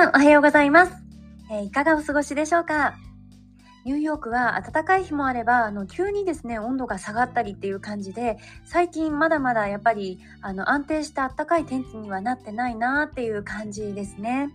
[0.00, 0.92] さんおはようございます、
[1.50, 2.94] えー、いかがお過ごしでしょうか？
[3.84, 14.48] ニューヨークは暖かい日もあればあの急にですね温度が下がったりっていう感じで最近まだまだやっぱりあの安定した暖かい天気にはなってないなっていう感じですね。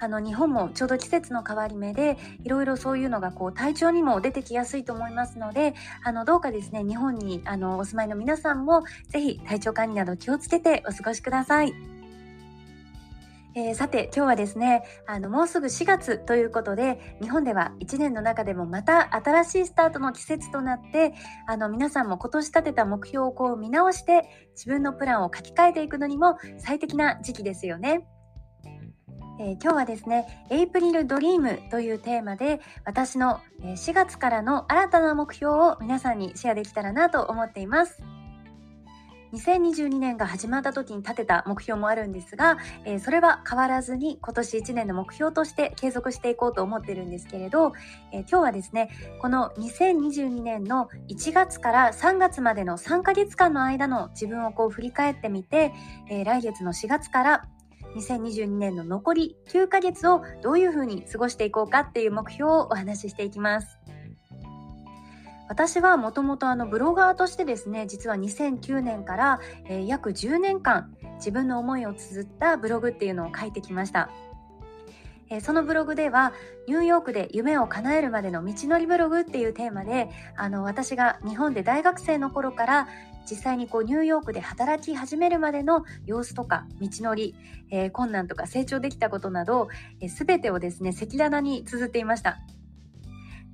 [0.00, 11.97] あの日本もちょうど季節の変わり目でいろいろそういうのがこう体調にも出てきやすいと思いますのであのどうかですね日本にあのお住まいの皆さんもぜひ体調管理など気をつけてお過ごしください。
[13.58, 21.12] えー、さて今日はですねあのもうすぐ4月ということで日本では1年の中でもまた新しいスタートの季節となって
[21.48, 28.06] あの皆さんも今年立てた目標をこう見直して自分のプランを書き換えていくのにも最適な時期ですよね。
[29.40, 38.02] えー、今日はですね、エイプリルドリームというテーマで私の4月からの新たな目標を皆さんにシェアできたらなと思っています。
[39.32, 47.72] 2022年が始まった時に立てた目標もあるんですが、えー、それは変わらずに今年1年の目標として継続していこうと思ってるんですけれど、
[48.12, 48.90] えー、今日はですね
[49.20, 55.72] この2022年の1月から3月までの3ヶ月間の間の自分をこう振り返ってみて、
[56.10, 57.48] えー、来月の4月から
[57.96, 63.77] 2022年の残り9ヶ月をどういうふうに過ごしていこうかっていう目標をお話ししていきます。
[65.48, 74.10] 私はもともとあのブロガーとしてですね実は2009年から、えー、約10年間自分の思いを綴ったブログっていうのを書いてきました。
[75.30, 76.32] えー、そのブログでは
[76.66, 82.88] ニューヨークで夢を叶えるまでの道のりブログっていうテーマであの私が日本で大学生の頃から
[83.30, 87.34] 実際にこうニューヨークで働き始めるまでの様子とか道のり、
[87.70, 89.68] えー、困難とか成長できたことなど、
[90.00, 92.38] えー、全てをですね赤裸々に綴っていました。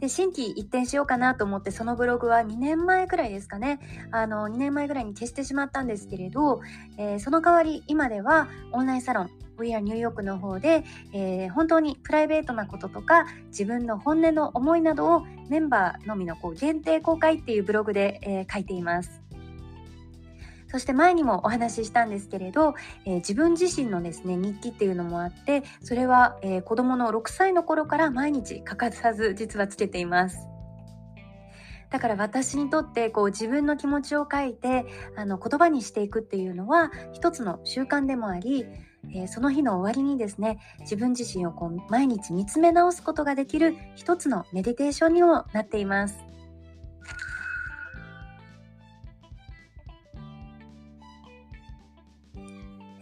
[0.05, 3.81] で新規一転しようかなと思ってそのブログは2年前くらいですかね
[4.11, 6.61] あの2年前ぐらいに消してしまったんですけれど、
[6.99, 10.85] えー、その代わり今ではオンラインサロン We are New York の方で、
[11.15, 19.24] えー、本当にプライベートなこととか自分の本音の思いなどをメンバーのみのこう限定公開っていうブログで、えー、書いています。
[20.75, 22.75] そして前にもお話ししたんですけれど、
[23.05, 30.49] えー、自分自身のですね日記っていうのもあってそれは、えー、子供の6歳の頃から毎日欠かさず実はつけています。
[31.91, 34.85] だから私にとってこう自分の気持ちを書いて
[35.15, 38.67] あの言葉にしていくっていうのは一つの習慣でもあり、
[39.15, 46.34] えー、その日の終わりにですね自分自身をこう毎日見つめ直すことができる一つのメディテーションにもなっています。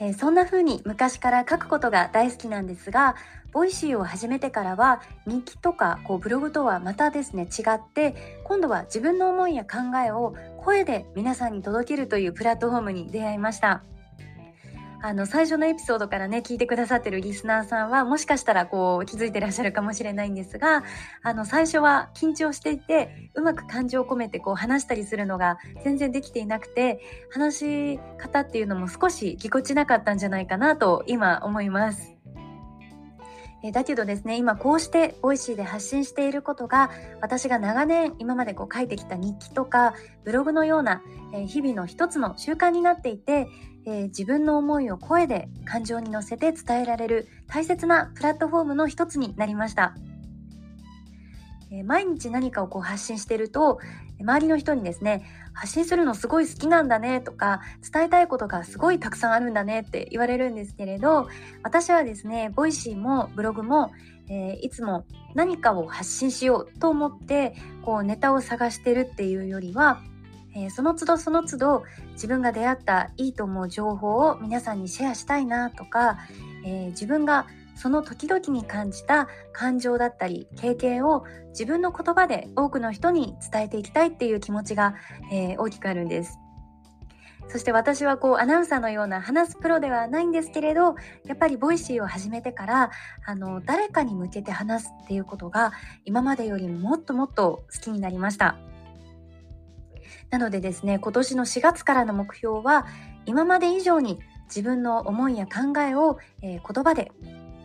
[0.03, 3.15] えー、そんな風に昔から書くことが大好きなんですが
[3.53, 13.85] ボイシーを始めてからは日記とかこうブログとはまたですね違って今度は自分の思いや考えを声で皆さんに届けるというプラットフォームに出会いました。
[15.05, 20.85] あの最初のエピソードからね聞いてくださってるリスナーさんはもしかしたらこう気づいてらっしゃるかもしれないんですが
[21.25, 27.01] あの最初は緊張していてうまく感情を込めてこう話したりするのが全然できていなくて
[27.33, 32.13] 話し方っていうのも少しぎこちなかったんじゃないかなと今思います。
[33.65, 36.91] えだけどですね今こうしてボイシーで発信していることが
[37.21, 39.95] 私が長年今までこう書いてきた日記とか
[40.25, 41.03] ブログのような、
[41.33, 43.47] え日々の一つの習慣になっていて
[43.85, 49.95] えー、自分の思いを声で感情に乗せて伝えられる大切なプラットフォームの一つになりました。
[51.73, 53.81] え、毎日何かをこう発信してると
[54.21, 55.25] 周りの人にですね
[55.55, 57.63] 発信するのすごい好きなんだねとか
[57.93, 61.29] 伝えたいことがすごいたくさんあるんだねって言われるんですけれど
[61.63, 63.91] 私はですね Voicy もブログも、
[64.29, 70.03] えー、いつも何かを発信しようと思ってこうネタを探してるっていうよりは
[70.55, 71.83] えー、その都度その都度
[72.13, 76.19] 自分が出会ったいいと思う情報を皆さんにシェアしたいなとか、
[76.65, 84.95] えー、自分がその時々に感じた感情だったり経験を自分の言葉で多くの人に伝えていきたいっていう気持ちが、
[85.33, 86.39] えー、大きくあるんです。
[87.49, 90.95] そして私はこうアナウンサーのような話すプロではないんですけれど
[91.27, 92.91] やっぱり Voicy を始めてから
[93.27, 95.73] あの誰かに向けて話すっていうことが
[96.07, 98.57] 今までよりもっともっと好きになりました。
[100.33, 102.87] なのでですね、今年の4月からの目標は、
[103.27, 107.13] 今まで以上に自分の思いや考えを、えー、言葉で、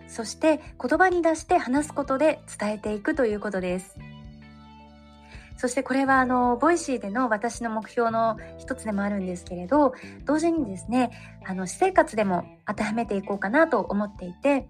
[0.09, 3.97] そして言葉に出して話すことで伝えていくということです。
[5.55, 9.93] そしてこれはあの、 Voicy での私の目標の一つでもあるんですけれど、
[10.25, 11.11] 同時にですね、
[11.45, 14.67] あの、私生活でも当てはめていこうかなと思っていて、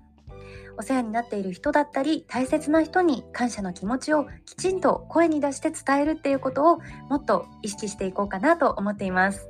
[0.77, 6.79] お世話になっている人だったり大切な人に感謝の気持ちをきちんと声に出して伝えるっていうことを
[7.09, 9.50] もっと意識していこうかなと思っています。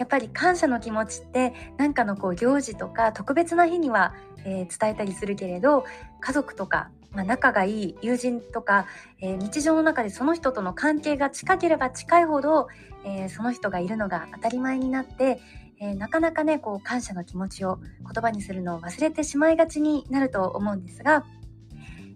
[0.00, 4.14] やっぱり感謝の気持ちって何かのこう行事とか特別な日には、
[4.46, 5.84] えー、伝えたりするけれど
[6.20, 8.86] 家族とか、まあ、仲がいい友人とか、
[9.20, 12.68] えー、日常の中でその人との関係が近ければ近いほど、
[13.04, 15.38] えー、その人がいるのが当たり前になって
[15.80, 21.24] えー、なかなかねこう感謝の気持ちを言葉にするのを忘れてしまいがちになると思うんですが、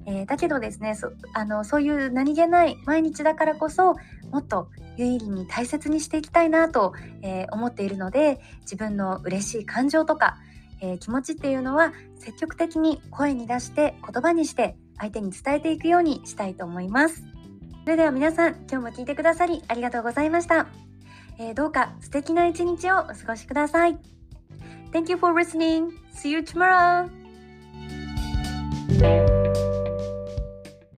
[0.06, 3.96] えー、だけどですねそあのそういう何気ない毎日だからこそ
[4.30, 10.36] もっと有意義に大切にしていきたいなと、えー、思っているので自分の嬉しい感情とか、
[10.80, 17.22] え気持ちっていうのは積極的に声に出して言葉にして相手に伝えていくようにしたいと思います。
[17.84, 20.93] それでは皆さん今日も聞いてくださりありがとうございました。
[21.38, 23.98] えー、どうか素敵な一日をお過ごしください。
[24.92, 25.90] Thank you for listening.
[26.14, 27.10] See you tomorrow.